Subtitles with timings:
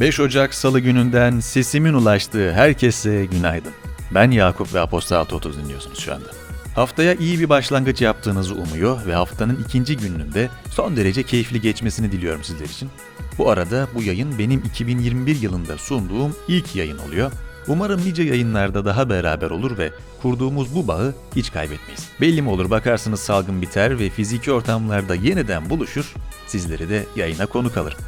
[0.00, 3.72] 5 Ocak Salı gününden sesimin ulaştığı herkese günaydın.
[4.14, 6.28] Ben Yakup ve Apostol 630 dinliyorsunuz şu anda.
[6.74, 12.12] Haftaya iyi bir başlangıç yaptığınızı umuyor ve haftanın ikinci gününün de son derece keyifli geçmesini
[12.12, 12.90] diliyorum sizler için.
[13.38, 17.32] Bu arada bu yayın benim 2021 yılında sunduğum ilk yayın oluyor.
[17.66, 22.08] Umarım nice yayınlarda daha beraber olur ve kurduğumuz bu bağı hiç kaybetmeyiz.
[22.20, 26.14] Belli mi olur bakarsınız salgın biter ve fiziki ortamlarda yeniden buluşur,
[26.46, 27.98] sizleri de yayına konuk alırım.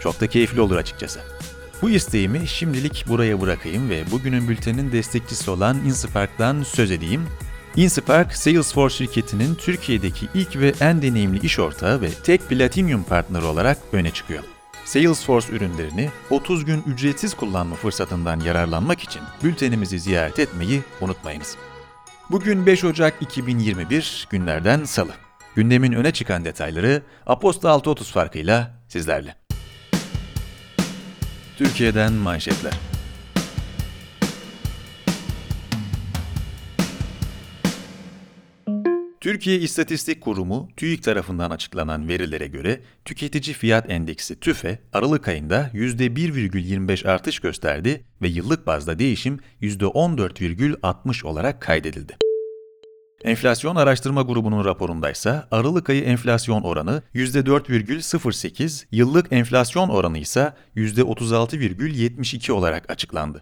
[0.00, 1.20] Çok da keyifli olur açıkçası.
[1.82, 7.26] Bu isteğimi şimdilik buraya bırakayım ve bugünün bülteninin destekçisi olan Inspark'tan söz edeyim.
[7.76, 13.78] Inspark, Salesforce şirketinin Türkiye'deki ilk ve en deneyimli iş ortağı ve tek Platinum partneri olarak
[13.92, 14.42] öne çıkıyor.
[14.84, 21.56] Salesforce ürünlerini 30 gün ücretsiz kullanma fırsatından yararlanmak için bültenimizi ziyaret etmeyi unutmayınız.
[22.30, 25.12] Bugün 5 Ocak 2021 günlerden salı.
[25.54, 29.49] Gündemin öne çıkan detayları Aposta 630 farkıyla sizlerle.
[31.60, 32.72] Türkiye'den manşetler.
[39.20, 47.08] Türkiye İstatistik Kurumu TÜİK tarafından açıklanan verilere göre tüketici fiyat endeksi TÜFE Aralık ayında %1,25
[47.08, 52.29] artış gösterdi ve yıllık bazda değişim %14,60 olarak kaydedildi.
[53.24, 62.90] Enflasyon Araştırma Grubu'nun raporundaysa Aralık ayı enflasyon oranı %4,08, yıllık enflasyon oranı ise %36,72 olarak
[62.90, 63.40] açıklandı.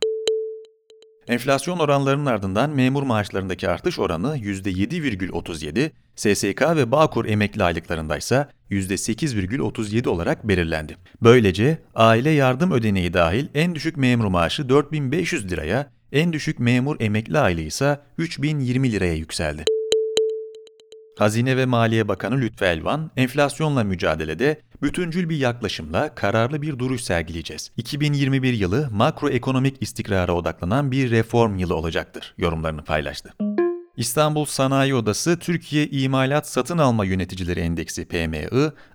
[1.28, 10.08] Enflasyon oranlarının ardından memur maaşlarındaki artış oranı %7,37, SSK ve Bağkur emekli aylıklarında ise %8,37
[10.08, 10.96] olarak belirlendi.
[11.22, 17.38] Böylece aile yardım ödeneği dahil en düşük memur maaşı 4500 liraya, en düşük memur emekli
[17.38, 19.64] aylığı ise 3020 liraya yükseldi.
[21.18, 27.70] Hazine ve Maliye Bakanı Lütfü Elvan, enflasyonla mücadelede bütüncül bir yaklaşımla kararlı bir duruş sergileyeceğiz.
[27.76, 33.34] 2021 yılı makroekonomik istikrara odaklanan bir reform yılı olacaktır, yorumlarını paylaştı.
[33.98, 38.48] İstanbul Sanayi Odası Türkiye İmalat Satın Alma Yöneticileri Endeksi PMI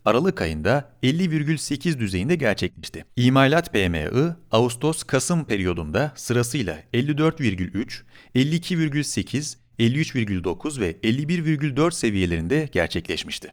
[0.05, 3.05] Aralık ayında 50,8 düzeyinde gerçekleşti.
[3.15, 4.07] İmalat PMI
[4.51, 8.01] Ağustos-Kasım periyodunda sırasıyla 54,3,
[8.35, 13.51] 52,8, 53,9 ve 51,4 seviyelerinde gerçekleşmişti.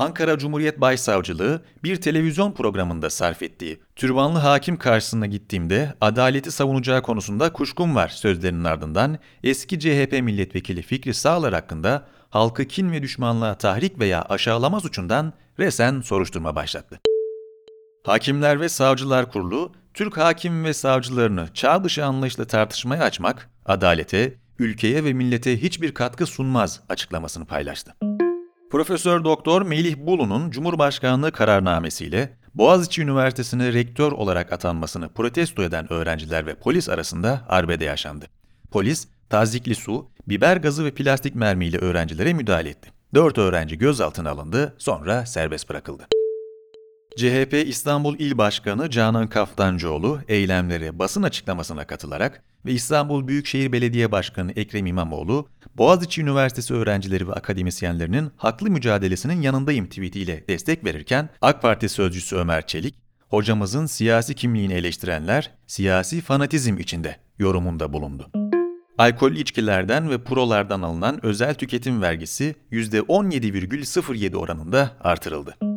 [0.00, 7.52] Ankara Cumhuriyet Başsavcılığı bir televizyon programında sarf ettiği türbanlı hakim karşısına gittiğimde adaleti savunacağı konusunda
[7.52, 13.98] kuşkum var sözlerinin ardından eski CHP milletvekili Fikri Sağlar hakkında halkı kin ve düşmanlığa tahrik
[13.98, 17.00] veya aşağılama suçundan resen soruşturma başlattı.
[18.06, 25.04] Hakimler ve Savcılar Kurulu, Türk hakim ve savcılarını çağ dışı anlayışla tartışmaya açmak, adalete, ülkeye
[25.04, 27.94] ve millete hiçbir katkı sunmaz açıklamasını paylaştı.
[28.70, 36.54] Profesör Doktor Melih Bulu'nun Cumhurbaşkanlığı kararnamesiyle Boğaziçi Üniversitesi'ne rektör olarak atanmasını protesto eden öğrenciler ve
[36.54, 38.26] polis arasında arbede yaşandı.
[38.70, 42.92] Polis, tazikli su, biber gazı ve plastik mermiyle öğrencilere müdahale etti.
[43.14, 46.06] Dört öğrenci gözaltına alındı, sonra serbest bırakıldı.
[47.16, 54.52] CHP İstanbul İl Başkanı Canan Kaftancıoğlu eylemlere basın açıklamasına katılarak ve İstanbul Büyükşehir Belediye Başkanı
[54.52, 61.88] Ekrem İmamoğlu, Boğaziçi Üniversitesi öğrencileri ve akademisyenlerinin haklı mücadelesinin yanındayım tweetiyle destek verirken AK Parti
[61.88, 62.94] sözcüsü Ömer Çelik,
[63.28, 68.30] hocamızın siyasi kimliğini eleştirenler siyasi fanatizm içinde yorumunda bulundu.
[68.98, 75.69] Alkollü içkilerden ve purolardan alınan özel tüketim vergisi %17,07 oranında artırıldı.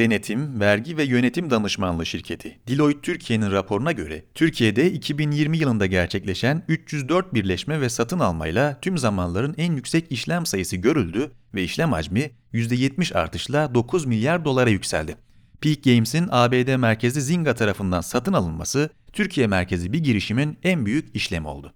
[0.00, 7.34] Denetim, Vergi ve Yönetim Danışmanlığı Şirketi Deloitte Türkiye'nin raporuna göre Türkiye'de 2020 yılında gerçekleşen 304
[7.34, 13.14] birleşme ve satın almayla tüm zamanların en yüksek işlem sayısı görüldü ve işlem hacmi %70
[13.14, 15.16] artışla 9 milyar dolara yükseldi.
[15.60, 21.48] Peak Games'in ABD merkezli Zynga tarafından satın alınması Türkiye merkezi bir girişimin en büyük işlemi
[21.48, 21.74] oldu.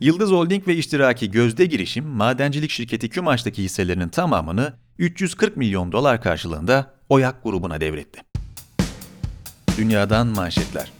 [0.00, 6.94] Yıldız Holding ve iştiraki Gözde Girişim, madencilik şirketi Kümaş'taki hisselerinin tamamını 340 milyon dolar karşılığında
[7.08, 8.20] Oyak grubuna devretti.
[9.78, 10.92] Dünyadan manşetler.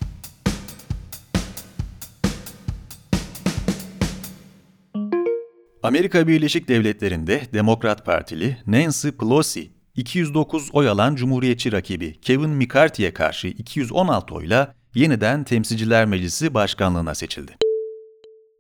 [5.83, 13.49] Amerika Birleşik Devletleri'nde Demokrat Partili Nancy Pelosi 209 oy alan Cumhuriyetçi rakibi Kevin McCarthy'ye karşı
[13.49, 17.68] 216 oyla yeniden Temsilciler Meclisi Başkanlığına seçildi.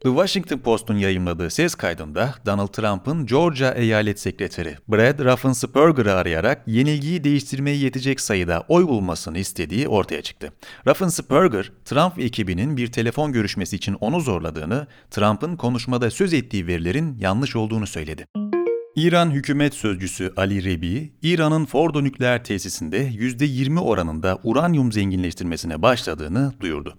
[0.03, 7.25] The Washington Post'un yayımladığı ses kaydında Donald Trump'ın Georgia Eyalet Sekreteri Brad Raffensperger'ı arayarak yenilgiyi
[7.25, 10.53] değiştirmeye yetecek sayıda oy bulmasını istediği ortaya çıktı.
[10.87, 17.57] Raffensperger, Trump ekibinin bir telefon görüşmesi için onu zorladığını, Trump'ın konuşmada söz ettiği verilerin yanlış
[17.57, 18.27] olduğunu söyledi.
[18.97, 26.99] İran hükümet sözcüsü Ali Rebi, İran'ın Fordo nükleer tesisinde %20 oranında uranyum zenginleştirmesine başladığını duyurdu.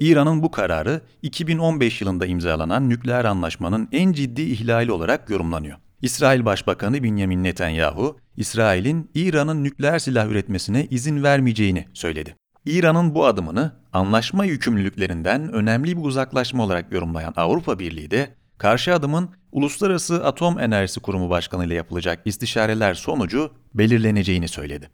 [0.00, 5.78] İran'ın bu kararı 2015 yılında imzalanan nükleer anlaşmanın en ciddi ihlali olarak yorumlanıyor.
[6.02, 12.36] İsrail Başbakanı Benjamin Netanyahu, İsrail'in İran'ın nükleer silah üretmesine izin vermeyeceğini söyledi.
[12.66, 19.30] İran'ın bu adımını anlaşma yükümlülüklerinden önemli bir uzaklaşma olarak yorumlayan Avrupa Birliği de karşı adımın
[19.52, 24.90] Uluslararası Atom Enerjisi Kurumu Başkanı ile yapılacak istişareler sonucu belirleneceğini söyledi.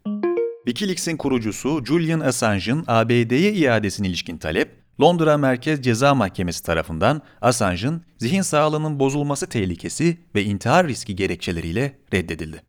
[0.65, 8.41] Wikileaks'in kurucusu Julian Assange'ın ABD'ye iadesine ilişkin talep, Londra Merkez Ceza Mahkemesi tarafından Assange'ın zihin
[8.41, 12.61] sağlığının bozulması tehlikesi ve intihar riski gerekçeleriyle reddedildi.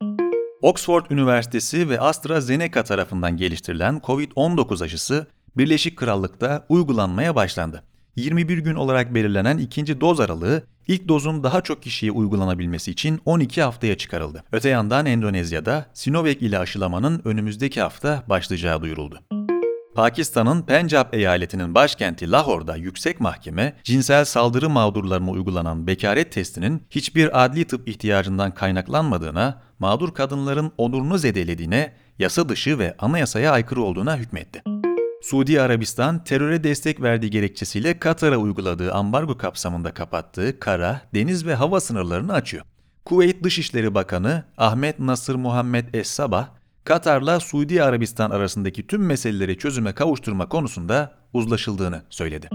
[0.62, 5.26] Oxford Üniversitesi ve AstraZeneca tarafından geliştirilen COVID-19 aşısı
[5.56, 7.82] Birleşik Krallık'ta uygulanmaya başlandı.
[8.16, 13.62] 21 gün olarak belirlenen ikinci doz aralığı ilk dozun daha çok kişiye uygulanabilmesi için 12
[13.62, 14.44] haftaya çıkarıldı.
[14.52, 19.45] Öte yandan Endonezya'da Sinovac ile aşılamanın önümüzdeki hafta başlayacağı duyuruldu.
[19.96, 27.64] Pakistan'ın Pencap eyaletinin başkenti Lahor'da yüksek mahkeme, cinsel saldırı mağdurlarına uygulanan bekaret testinin hiçbir adli
[27.64, 34.62] tıp ihtiyacından kaynaklanmadığına, mağdur kadınların onurunu zedelediğine, yasa dışı ve anayasaya aykırı olduğuna hükmetti.
[35.22, 41.80] Suudi Arabistan teröre destek verdiği gerekçesiyle Katar'a uyguladığı ambargo kapsamında kapattığı kara, deniz ve hava
[41.80, 42.64] sınırlarını açıyor.
[43.04, 46.46] Kuveyt Dışişleri Bakanı Ahmet Nasır Muhammed Es-Sabah,
[46.86, 52.48] Katar'la Suudi Arabistan arasındaki tüm meseleleri çözüme kavuşturma konusunda uzlaşıldığını söyledi.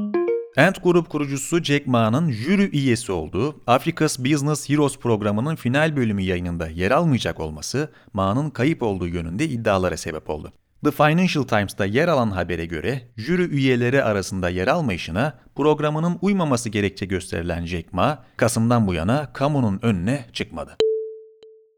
[0.57, 6.67] Ant Group kurucusu Jack Ma'nın jüri üyesi olduğu Africa's Business Heroes programının final bölümü yayınında
[6.67, 10.51] yer almayacak olması Ma'nın kayıp olduğu yönünde iddialara sebep oldu.
[10.83, 17.05] The Financial Times'ta yer alan habere göre jüri üyeleri arasında yer almayışına programının uymaması gerekçe
[17.05, 20.77] gösterilen Jack Ma, Kasım'dan bu yana kamunun önüne çıkmadı.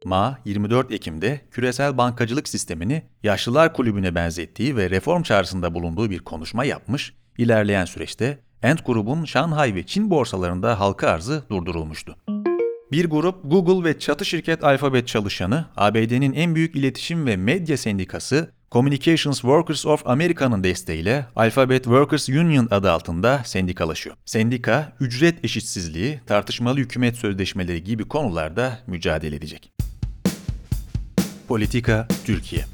[0.05, 6.65] Ma, 24 Ekim'de küresel bankacılık sistemini Yaşlılar Kulübü'ne benzettiği ve reform çağrısında bulunduğu bir konuşma
[6.65, 12.15] yapmış, ilerleyen süreçte Ant grubun Şanghay ve Çin borsalarında halka arzı durdurulmuştu.
[12.91, 18.51] Bir grup Google ve çatı şirket Alphabet çalışanı, ABD'nin en büyük iletişim ve medya sendikası
[18.71, 24.15] Communications Workers of America'nın desteğiyle Alphabet Workers Union adı altında sendikalaşıyor.
[24.25, 29.72] Sendika, ücret eşitsizliği, tartışmalı hükümet sözleşmeleri gibi konularda mücadele edecek.
[31.47, 32.65] Politika Türkiye.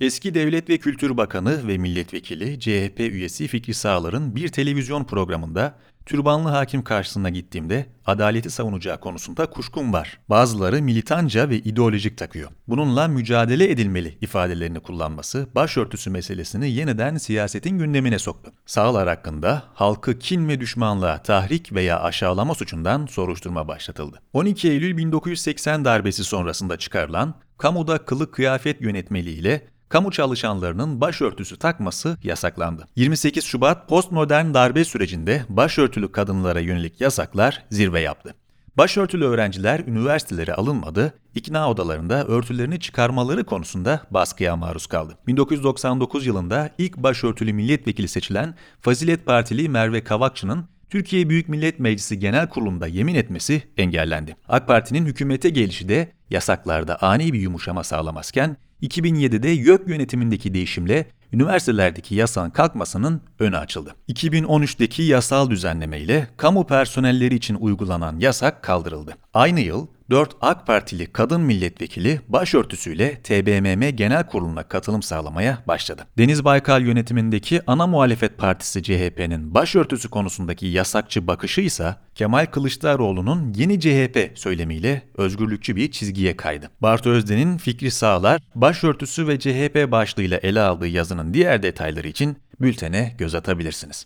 [0.00, 6.48] Eski Devlet ve Kültür Bakanı ve Milletvekili CHP üyesi Fikri Sağlar'ın bir televizyon programında türbanlı
[6.48, 10.18] hakim karşısına gittiğimde adaleti savunacağı konusunda kuşkum var.
[10.28, 12.50] Bazıları militanca ve ideolojik takıyor.
[12.68, 18.52] Bununla mücadele edilmeli ifadelerini kullanması başörtüsü meselesini yeniden siyasetin gündemine soktu.
[18.66, 24.22] Sağlar hakkında halkı kin ve düşmanlığa tahrik veya aşağılama suçundan soruşturma başlatıldı.
[24.32, 32.86] 12 Eylül 1980 darbesi sonrasında çıkarılan kamuda kılık kıyafet yönetmeliğiyle kamu çalışanlarının başörtüsü takması yasaklandı.
[32.96, 38.34] 28 Şubat postmodern darbe sürecinde başörtülü kadınlara yönelik yasaklar zirve yaptı.
[38.76, 45.18] Başörtülü öğrenciler üniversitelere alınmadı, ikna odalarında örtülerini çıkarmaları konusunda baskıya maruz kaldı.
[45.26, 52.48] 1999 yılında ilk başörtülü milletvekili seçilen Fazilet Partili Merve Kavakçı'nın Türkiye Büyük Millet Meclisi Genel
[52.48, 54.36] Kurulu'nda yemin etmesi engellendi.
[54.48, 62.14] AK Parti'nin hükümete gelişi de yasaklarda ani bir yumuşama sağlamazken 2007'de YÖK yönetimindeki değişimle üniversitelerdeki
[62.14, 63.94] yasağın kalkmasının önü açıldı.
[64.08, 69.16] 2013'teki yasal düzenleme ile kamu personelleri için uygulanan yasak kaldırıldı.
[69.34, 76.06] Aynı yıl 4 AK Partili kadın milletvekili başörtüsüyle TBMM Genel Kurulu'na katılım sağlamaya başladı.
[76.18, 83.80] Deniz Baykal yönetimindeki ana muhalefet partisi CHP'nin başörtüsü konusundaki yasakçı bakışı ise Kemal Kılıçdaroğlu'nun yeni
[83.80, 86.70] CHP söylemiyle özgürlükçü bir çizgiye kaydı.
[86.80, 93.14] Bartu Özden'in Fikri Sağlar, başörtüsü ve CHP başlığıyla ele aldığı yazının diğer detayları için bültene
[93.18, 94.04] göz atabilirsiniz.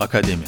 [0.00, 0.44] Akademi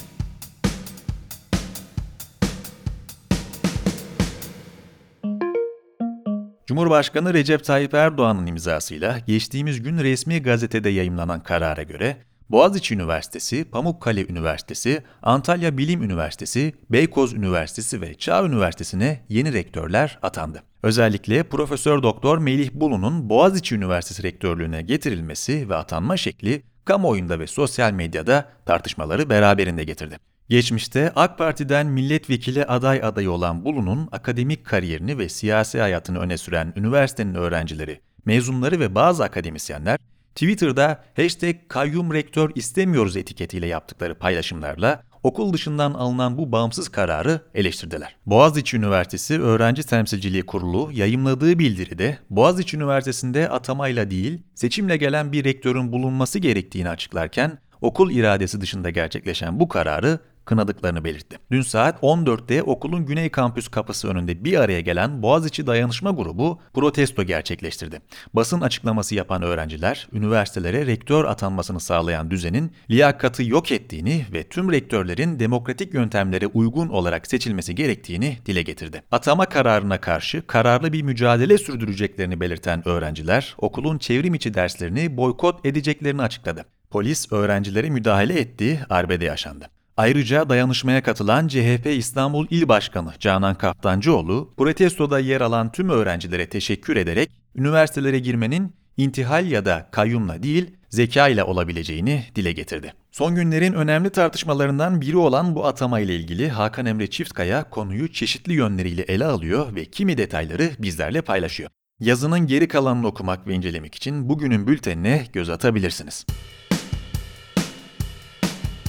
[6.68, 12.16] Cumhurbaşkanı Recep Tayyip Erdoğan'ın imzasıyla geçtiğimiz gün resmi gazetede yayımlanan karara göre
[12.50, 20.62] Boğaziçi Üniversitesi, Pamukkale Üniversitesi, Antalya Bilim Üniversitesi, Beykoz Üniversitesi ve Çağ Üniversitesi'ne yeni rektörler atandı.
[20.82, 27.92] Özellikle Profesör Doktor Melih Bulu'nun Boğaziçi Üniversitesi rektörlüğüne getirilmesi ve atanma şekli kamuoyunda ve sosyal
[27.92, 30.27] medyada tartışmaları beraberinde getirdi.
[30.48, 36.72] Geçmişte AK Parti'den milletvekili aday adayı olan Bulu'nun akademik kariyerini ve siyasi hayatını öne süren
[36.76, 39.98] üniversitenin öğrencileri, mezunları ve bazı akademisyenler
[40.34, 48.16] Twitter'da hashtag kayyum rektör istemiyoruz etiketiyle yaptıkları paylaşımlarla okul dışından alınan bu bağımsız kararı eleştirdiler.
[48.26, 55.92] Boğaziçi Üniversitesi Öğrenci Temsilciliği Kurulu yayımladığı bildiride Boğaziçi Üniversitesi'nde atamayla değil seçimle gelen bir rektörün
[55.92, 61.38] bulunması gerektiğini açıklarken okul iradesi dışında gerçekleşen bu kararı kınadıklarını belirtti.
[61.50, 67.22] Dün saat 14'te okulun Güney Kampüs kapısı önünde bir araya gelen Boğaziçi Dayanışma Grubu protesto
[67.22, 68.00] gerçekleştirdi.
[68.34, 75.40] Basın açıklaması yapan öğrenciler, üniversitelere rektör atanmasını sağlayan düzenin liyakatı yok ettiğini ve tüm rektörlerin
[75.40, 79.02] demokratik yöntemlere uygun olarak seçilmesi gerektiğini dile getirdi.
[79.12, 86.22] Atama kararına karşı kararlı bir mücadele sürdüreceklerini belirten öğrenciler, okulun çevrim içi derslerini boykot edeceklerini
[86.22, 86.64] açıkladı.
[86.90, 89.77] Polis öğrencilere müdahale etti, arbede yaşandı.
[89.98, 96.96] Ayrıca dayanışmaya katılan CHP İstanbul İl Başkanı Canan Kaftancıoğlu, protestoda yer alan tüm öğrencilere teşekkür
[96.96, 102.92] ederek üniversitelere girmenin intihal ya da kayyumla değil, zeka ile olabileceğini dile getirdi.
[103.12, 108.52] Son günlerin önemli tartışmalarından biri olan bu atama ile ilgili Hakan Emre Çiftkaya konuyu çeşitli
[108.52, 111.70] yönleriyle ele alıyor ve kimi detayları bizlerle paylaşıyor.
[112.00, 116.26] Yazının geri kalanını okumak ve incelemek için bugünün bültenine göz atabilirsiniz.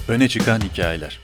[0.10, 1.20] Öne çıkan hikayeler.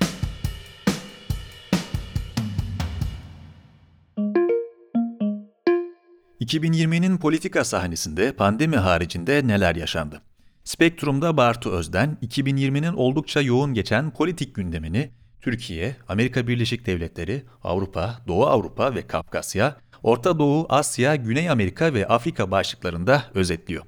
[6.42, 10.22] ...2020'nin politika sahnesinde pandemi haricinde neler yaşandı?
[10.64, 15.12] Spektrum'da Bartu Özden, 2020'nin oldukça yoğun geçen politik gündemini
[15.42, 22.08] Türkiye, Amerika Birleşik Devletleri, Avrupa, Doğu Avrupa ve Kafkasya, Orta Doğu, Asya, Güney Amerika ve
[22.08, 23.86] Afrika başlıklarında özetliyor.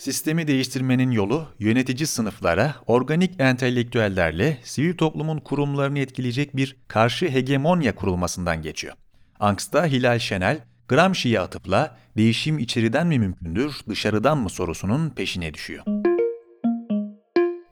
[0.00, 8.62] Sistemi değiştirmenin yolu yönetici sınıflara, organik entelektüellerle sivil toplumun kurumlarını etkileyecek bir karşı hegemonya kurulmasından
[8.62, 8.94] geçiyor.
[9.40, 15.84] Angst'ta Hilal Şenel, Gramsci'ye atıfla değişim içeriden mi mümkündür, dışarıdan mı sorusunun peşine düşüyor.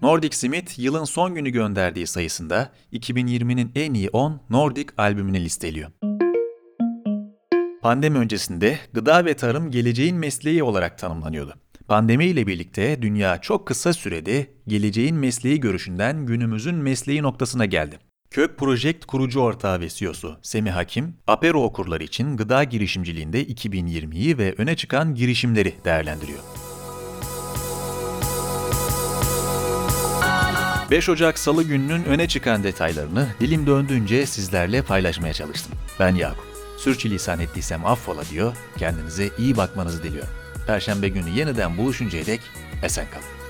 [0.03, 5.91] Nordic Smith yılın son günü gönderdiği sayısında 2020'nin en iyi 10 Nordic albümünü listeliyor.
[7.83, 11.55] Pandemi öncesinde gıda ve tarım geleceğin mesleği olarak tanımlanıyordu.
[11.89, 17.99] Pandemi ile birlikte dünya çok kısa sürede geleceğin mesleği görüşünden günümüzün mesleği noktasına geldi.
[18.31, 24.55] Kök Project kurucu ortağı ve CEO'su Semih Hakim, Apero okurları için gıda girişimciliğinde 2020'yi ve
[24.59, 26.39] öne çıkan girişimleri değerlendiriyor.
[30.91, 35.73] 5 Ocak Salı gününün öne çıkan detaylarını dilim döndüğünce sizlerle paylaşmaya çalıştım.
[36.01, 36.49] Ben Yakup.
[36.79, 40.48] Sürçülisan ettiysem affola diyor, kendinize iyi bakmanızı diliyorum.
[40.69, 42.41] Perşembe günü yeniden buluşuncaya dek
[42.83, 43.48] esen kalın.